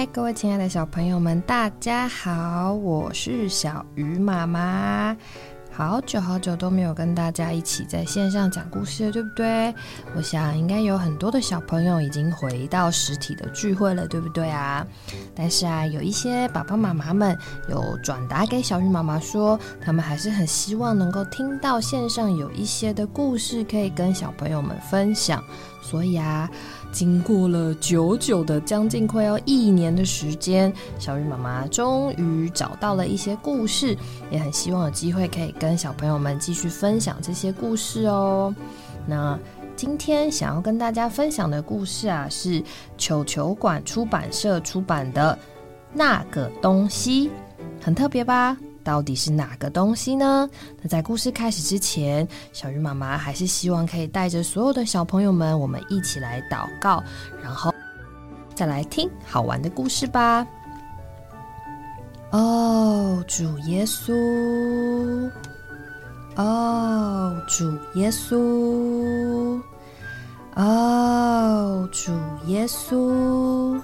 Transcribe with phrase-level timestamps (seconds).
[0.00, 5.14] 嗨，各位亲爱的小朋友们，大家好，我是小鱼妈妈。
[5.72, 9.74] 好久好久都没有跟大家一起在线上讲故事了，对不对？
[10.14, 14.86] 我想应该有很多的小朋友已经回到实体的聚会了，对不对啊？
[15.34, 17.36] 但是啊，有一些爸爸妈妈们
[17.70, 25.42] 有转达给小鱼妈妈说，他们还是很希望能够听到线上有一些的故事可以跟小朋友们分享，
[25.80, 26.50] 所以啊。
[26.92, 33.96] 经过了久久的将近快要一年的时间，小鱼妈妈终于找到了一些故事，
[34.28, 38.52] 也很希望有机会可以跟小朋友们继续分享这些故事哦。
[39.06, 39.38] 那
[39.76, 42.62] 今天想要跟大家分享的故事啊，是
[42.96, 45.38] 球球馆出版社出版的
[45.92, 47.28] 《那个东西》，
[47.80, 48.56] 很特别吧？
[48.82, 50.48] 到底是哪个东西呢？
[50.80, 57.04] 那在故事开始之前，小鱼妈妈还是希望可以带着所有的小朋友们，我们一起来祷告，
[57.42, 57.72] 然后
[58.54, 60.46] 再来听好玩的故事吧。
[62.30, 65.30] 哦，主耶稣！
[66.36, 69.60] 哦，主耶稣！
[70.54, 72.12] 哦，主
[72.46, 73.80] 耶稣！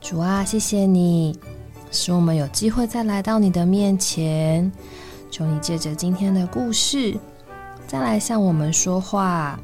[0.00, 1.38] 主啊，谢谢你。
[1.90, 4.70] 使我们有机会再来到你的面前，
[5.30, 7.16] 求你借着今天的故事，
[7.86, 9.58] 再来向我们说话。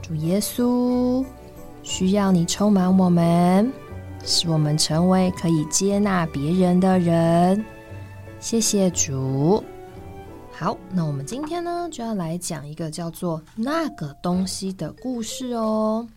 [0.00, 1.24] 主耶稣，
[1.82, 3.72] 需要你充满我们，
[4.24, 7.64] 使我们成为可以接纳别人的人。
[8.38, 9.62] 谢谢主。
[10.58, 16.08] 好，那我们今天呢，就要来讲一个叫做“那个东西”的故事哦。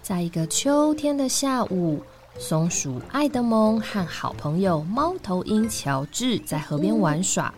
[0.00, 2.02] 在一个秋天的下午。
[2.38, 7.54] 松鼠爱德蒙和好朋友猫头鹰乔治在河边玩耍。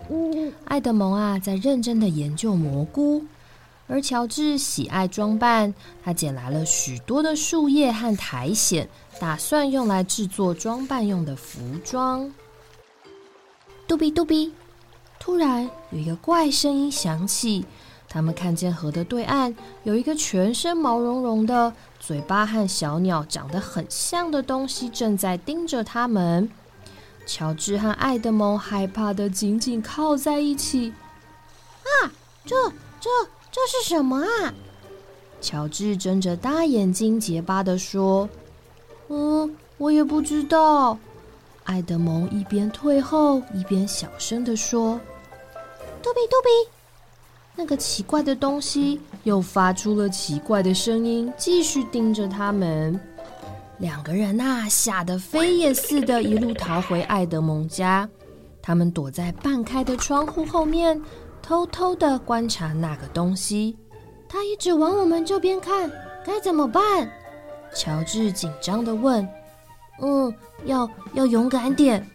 [0.66, 3.24] 爱德蒙啊，在认真的研究蘑菇，
[3.88, 8.86] 而乔治喜爱装扮，他捡来了许多的树叶和苔藓，
[9.18, 12.32] 打算用来制作装扮用的服装。
[13.88, 14.52] 嘟比嘟比，
[15.28, 17.66] 突然有一个怪声音响起。
[18.08, 26.48] 他们看见河的对岸有一个全身毛茸茸的、嘴巴和小鸟长得很像的东西正在盯着他们。
[27.26, 30.94] 乔治和爱德蒙害怕的紧紧靠在一起。
[31.82, 32.08] 啊，
[32.46, 32.56] 这、
[32.98, 33.10] 这、
[33.52, 34.54] 这是什么啊？
[35.42, 38.26] 乔治睁着大眼睛结巴的说
[39.08, 40.96] ：“嗯，我也不知道。”
[41.64, 44.98] 爱德蒙一边退后一边小声的说
[46.02, 46.70] ：“嘟比嘟比。”
[47.56, 52.98] 那个奇怪的东西又发出了奇怪的声音，继续盯着他们。
[53.78, 58.08] 两个人呐，吓得飞也似的，一路逃回爱德蒙家。
[58.62, 61.00] 他们躲在半开的窗户后面，
[61.42, 63.76] 偷偷的观察那个东西。
[64.28, 65.90] 他一直往我们这边看，
[66.24, 67.10] 该怎么办？
[67.74, 69.26] 乔治紧张的问。
[70.00, 70.32] 嗯，
[70.64, 72.06] 要要勇敢点。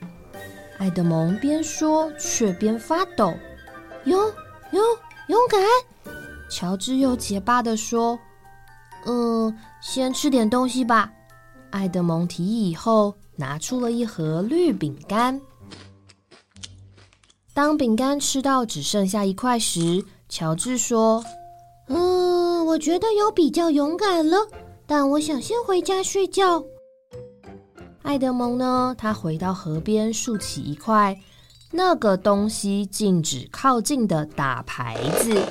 [0.78, 3.34] 爱德蒙边说却边发抖。
[4.06, 4.20] 勇，
[4.72, 4.84] 勇。
[5.28, 5.62] 勇敢，
[6.50, 8.20] 乔治又结巴的说
[9.08, 11.10] ：“嗯，先吃点东西吧。”
[11.72, 15.40] 爱德蒙提议以后，拿出了一盒绿饼干。
[17.54, 21.24] 当饼干吃到只剩下一块时，乔治说
[21.88, 24.38] ：“嗯，我觉得有比较勇敢了，
[24.86, 26.62] 但我想先回家睡觉。”
[28.04, 28.94] 爱德蒙呢？
[28.98, 31.18] 他回到河边，竖起一块。
[31.76, 35.42] 那个东西禁止靠近的大牌子。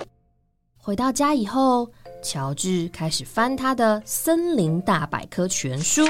[0.76, 1.90] 回到家以后，
[2.22, 6.04] 乔治开始翻他的《森林大百科全书》，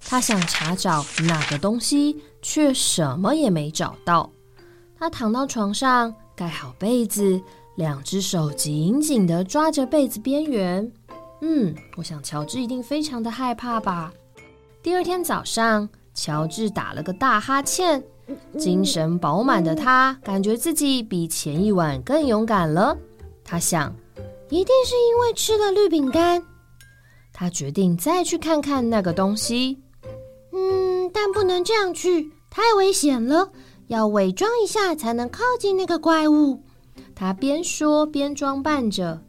[0.00, 4.30] 他想查找那个东西，却什么也没找到。
[4.98, 7.38] 他躺到床上，盖好被子，
[7.76, 10.90] 两只手紧紧地抓着被子边缘。
[11.42, 14.10] 嗯，我想乔治一定非常的害怕吧。
[14.82, 18.02] 第二天早上，乔治打了个大哈欠。
[18.58, 22.96] 精神饱满的他，感觉自己比前一晚更勇敢了。
[23.44, 23.94] 他想，
[24.48, 26.42] 一定是因为吃了绿饼干。
[27.32, 29.78] 他决定再去看看那个东西。
[30.52, 33.50] 嗯，但不能这样去，太危险了。
[33.86, 36.62] 要伪装一下才能靠近那个怪物。
[37.14, 39.20] 他边说边装扮着。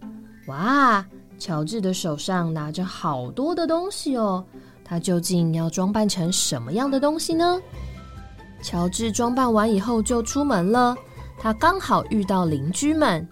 [0.48, 1.06] 哇，
[1.40, 4.46] 乔治的手上拿着好多的东西哦。
[4.84, 7.62] 他究竟要装扮成什么样的东西呢？
[8.62, 10.96] 乔治装扮完以后就出门了。
[11.40, 13.28] 他刚好遇到邻居们，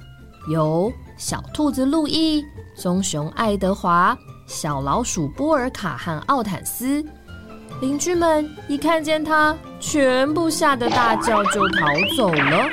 [0.51, 2.43] 有小兔子路易、
[2.75, 4.17] 棕熊爱德华、
[4.47, 7.05] 小老鼠波尔卡和奥坦斯。
[7.81, 11.85] 邻居们一看见他，全部吓得大叫，就逃
[12.17, 12.67] 走了，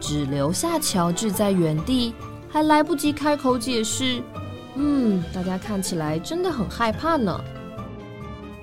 [0.00, 2.14] 只留下乔治在原地，
[2.48, 4.22] 还来不及开口解释。
[4.76, 7.38] 嗯，大家看起来真的很害怕呢。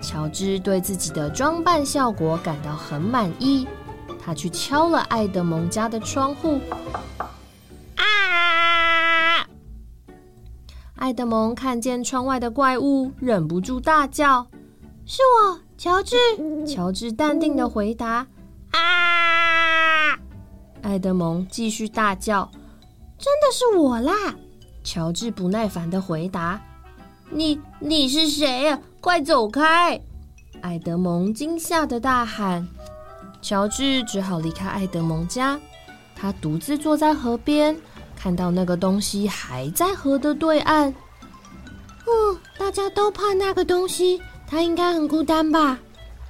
[0.03, 3.65] 乔治对自己的装扮效果感到很满意，
[4.23, 6.59] 他去敲了爱德蒙家的窗户。
[7.95, 9.47] 啊！
[10.95, 14.45] 爱德蒙看见窗外的怪物，忍不住大叫
[15.07, 16.17] ：“是我，乔治！”
[16.67, 18.27] 乔治淡定的回答
[18.71, 20.19] ：“啊！”
[20.83, 22.51] 爱德蒙继续大叫
[23.17, 24.35] ：“真的是我啦！”
[24.83, 26.61] 乔治不耐烦的回答
[27.33, 29.99] ：“你你是谁呀？”快走开！
[30.61, 32.67] 爱德蒙惊吓的大喊。
[33.41, 35.59] 乔治只好离开爱德蒙家。
[36.15, 37.75] 他独自坐在河边，
[38.15, 40.93] 看到那个东西还在河的对岸。
[42.05, 45.79] 嗯，大家都怕那个东西，它应该很孤单吧？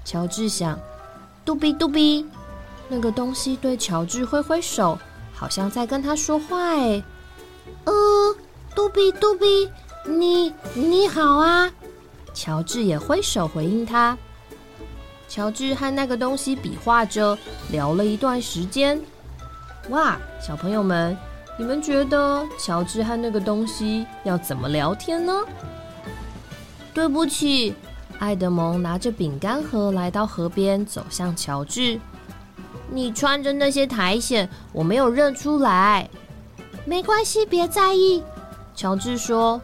[0.03, 0.79] 乔治想。
[1.45, 2.25] 嘟比嘟比，
[2.87, 4.97] 那个东西对乔治挥挥手，
[5.33, 6.59] 好像在跟他说话。
[6.59, 7.03] 哎，
[7.83, 7.93] 呃，
[8.73, 9.69] 嘟比嘟比，
[10.05, 11.71] 你你好啊。
[12.33, 14.17] 乔治也挥手回应他。
[15.27, 17.37] 乔治和那个东西比划着，
[17.71, 18.99] 聊了一段时间。
[19.89, 21.17] 哇，小朋友们，
[21.57, 25.33] 你们觉得乔治和那个东西要怎么聊天呢？
[26.93, 27.73] 对不起，
[28.19, 31.99] 爱德蒙拿着饼干盒来到河边，走向乔治。
[32.91, 36.07] 你穿着那些苔藓，我没有认出来。
[36.85, 38.21] 没关系，别在意。
[38.75, 39.59] 乔治说：“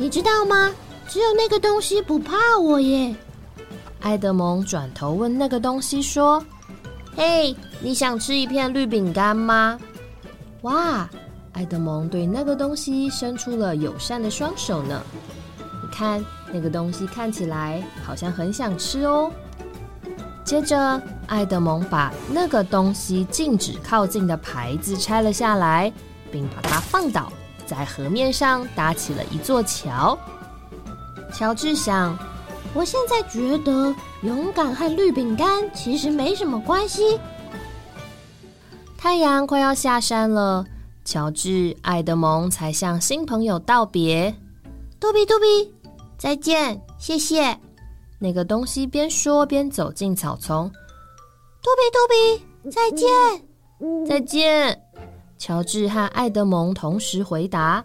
[0.00, 0.74] 你知道吗？”
[1.06, 3.14] 只有那个东西不怕我耶！
[4.00, 6.42] 爱德蒙转头问那个东西说
[7.14, 9.78] ：“嘿，你想吃一片绿饼干吗？”
[10.62, 11.06] 哇！
[11.52, 15.02] 爱德蒙对那个东西伸出了友善的双手呢。
[15.58, 19.30] 你看，那个东西看起来好像很想吃哦。
[20.44, 25.92] 接着，爱德蒙把那个东西禁止靠近的牌子拆了下来，
[26.30, 27.32] 并把它放倒，
[27.70, 30.18] 在河面上搭起了一座桥。
[31.32, 32.18] 乔治想，
[32.74, 37.20] 我现在觉得勇敢和绿饼干其实没什么关系。
[38.98, 40.66] 太阳快要下山了，
[41.04, 44.34] 乔治、爱德蒙才向新朋友道别。
[44.98, 45.72] 杜比，杜比，
[46.18, 47.56] 再见，谢谢。
[48.18, 50.68] 那个东西边说边走进草丛。
[51.62, 53.06] 杜比，杜比，再见，
[54.08, 54.89] 再见。
[55.40, 57.82] 乔治和爱德蒙同时回答。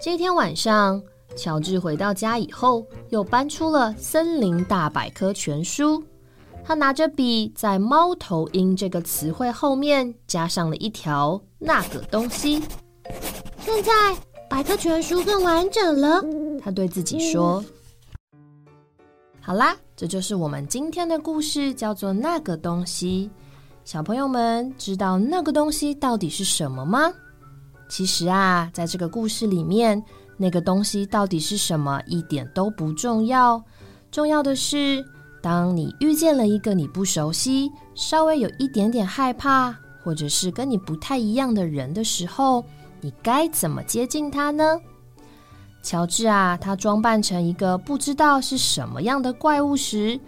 [0.00, 1.02] 这天晚上。
[1.34, 5.98] 乔治回到家以后，又搬出了《森林大百科全书》。
[6.62, 12.62] 他拿着笔，在“猫头鹰”这个词汇后面加上了一条“那个东西”。
[13.64, 13.90] 现在
[14.46, 16.22] 百科全书更完整了，
[16.62, 17.64] 他对自己说
[19.40, 23.30] ：“好啦，这就是我们今天的故事，叫做《那个东西》。
[23.84, 27.12] 小朋友们知道那个东西到底是什么吗？
[27.88, 30.02] 其实啊，在这个故事里面。”
[30.38, 33.62] 那个东西到底是什么，一点都不重要。
[34.10, 35.04] 重要的是，
[35.40, 42.64] 当你遇见了一个你不熟悉、稍微有一点点害怕，或者是跟你不太一样的人的时候，
[43.00, 44.80] 你该怎么接近他呢？
[45.80, 50.18] 乔治啊，他装扮成一个不知道是什么样的怪物时，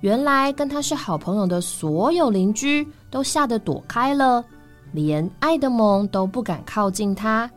[0.00, 4.44] 原来跟他是好朋友的所有邻居都吓得躲开了，
[4.92, 7.50] 连爱德蒙都不敢靠近他。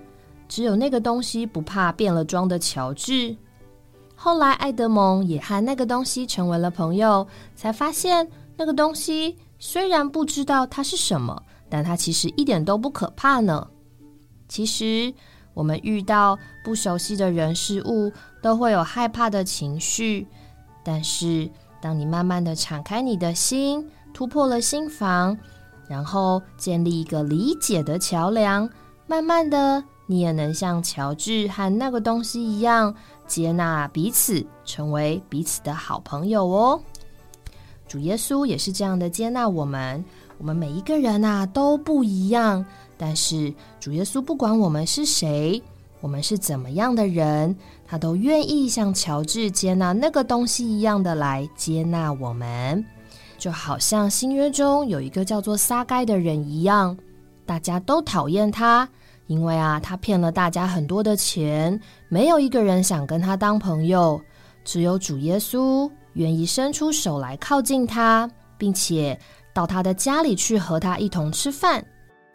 [0.48, 3.36] 只有那个东西不怕变了装的乔治。
[4.16, 8.28] 后来，爱德蒙也和那个东西成为了朋友，才发现
[8.58, 13.68] 那个东西虽然不知道它是什么，但它其实一点都不可怕呢。
[14.48, 15.14] 其实，
[15.54, 20.28] 我们遇到不熟悉的人事物，都会有害怕的情绪。
[20.84, 21.50] 但是，
[21.82, 25.38] 当你慢慢的敞开你的心，突破了心房，
[25.88, 28.70] 然后建立一个理解的桥梁，
[29.08, 29.84] 慢慢的。
[30.06, 32.94] 你也能像乔治和那个东西一样，
[33.28, 36.82] 接纳彼此，成为彼此的好朋友哦。
[37.88, 40.04] 主耶稣也是这样的接纳我们。
[40.38, 42.66] 我们每一个人呐都不一样，
[42.98, 45.62] 但是主耶稣不管我们是谁，
[46.02, 47.56] 我们是怎么样的人，
[47.88, 52.84] 他都愿意像乔治接纳那个东西一样的来接纳我们。
[53.38, 56.98] 就好像新约中有一个叫做撒该的人一样，
[57.46, 58.88] 大家都讨厌他。
[59.28, 61.80] 因为啊，他骗了大家很多的钱，
[62.10, 64.20] 没有一个人想跟他当朋友，
[64.66, 69.18] 只有主耶稣愿意伸出手来靠近他，并且
[69.54, 71.84] 到他的家里去和他一同吃饭。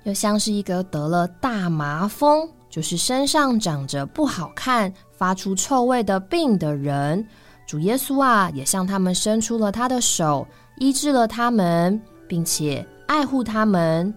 [0.04, 7.26] 又像是一个得了大麻风，就是身上长着不好看、发出臭味的病的人，
[7.66, 14.12] 主耶稣啊，也向他们伸出了他的手，医治了他们，并且爱护他们。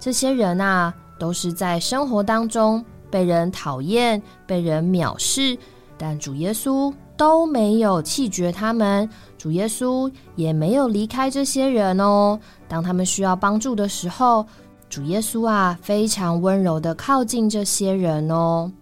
[0.00, 0.94] 这些人啊。
[1.18, 5.58] 都是在生活当中被人讨厌、被人藐视，
[5.98, 12.38] 但主耶稣都没有弃绝他们，主耶稣也没有离开这些人哦。
[12.68, 14.46] 当他们需要帮助的时候，
[14.88, 18.72] 主耶稣啊，非常温柔的靠近这些人哦。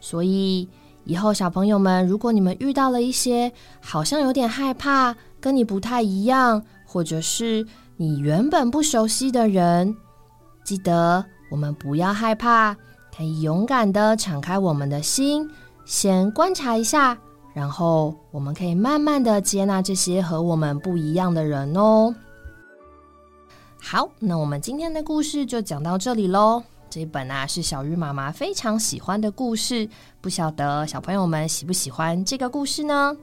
[0.00, 0.68] 所以
[1.04, 9.94] 以后小朋友们，如果你们遇到了一些好像有点害怕、跟你不太一样，或者是你原本不熟悉的人，
[10.64, 12.76] 记得我们不要害怕，
[13.16, 15.48] 可以勇敢的敞开我们的心，
[15.84, 17.18] 先观察一下。
[17.54, 22.14] 然后我们可以慢慢的接纳这些和我们不一样的人哦。
[23.80, 26.62] 好，那我们今天的故事就讲到这里喽。
[26.90, 29.88] 这本啊是小鱼妈妈非常喜欢的故事，
[30.20, 33.14] 不晓得小朋友们喜不喜欢这个故事呢？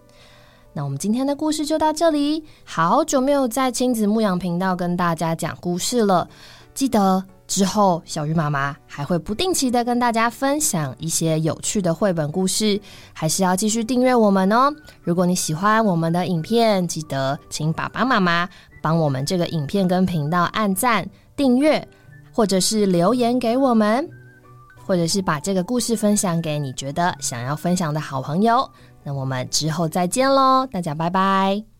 [0.74, 2.44] 那我们今天的故事就到这里。
[2.64, 6.28] 好久没有在亲子牧养频道跟大家讲故事了，
[6.74, 7.24] 记得。
[7.48, 12.82] 之后，小鱼妈妈还会不定期的跟大家分享一些有趣的绘本故事，
[13.14, 14.74] 还是要继续订阅我们哦。
[15.04, 18.50] 如果你喜欢我们的影片，记得请爸爸妈妈
[18.86, 21.04] 帮我们这个影片跟频道按赞、
[21.36, 21.84] 订阅，
[22.32, 24.08] 或者是留言给我们，
[24.86, 28.70] 或者是把这个故事分享给你觉得想要分享的好朋友。
[29.04, 31.75] 那我们之后再见喽，大家拜拜。